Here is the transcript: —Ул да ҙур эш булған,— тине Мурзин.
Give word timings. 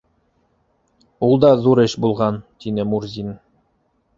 —Ул 1.27 1.37
да 1.45 1.51
ҙур 1.67 1.81
эш 1.83 1.97
булған,— 2.07 2.41
тине 2.65 2.87
Мурзин. 2.95 3.31